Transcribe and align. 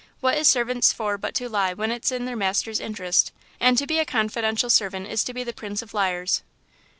What 0.19 0.35
is 0.35 0.47
servants 0.47 0.91
for 0.91 1.15
but 1.19 1.35
to 1.35 1.47
lie 1.47 1.75
when 1.75 1.91
it 1.91 2.05
is 2.05 2.11
in 2.11 2.25
their 2.25 2.35
master's 2.35 2.79
interest, 2.79 3.31
and 3.59 3.77
to 3.77 3.85
be 3.85 3.99
a 3.99 4.03
confidential 4.03 4.71
servant 4.71 5.05
is 5.05 5.23
to 5.25 5.31
be 5.31 5.43
the 5.43 5.53
Prince 5.53 5.83
of 5.83 5.93
liars!" 5.93 6.41